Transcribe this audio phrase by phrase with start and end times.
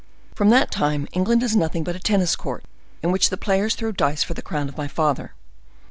[0.33, 2.65] "From that time England is nothing but a tennis court,
[3.03, 5.35] in which the players throw dice for the crown of my father.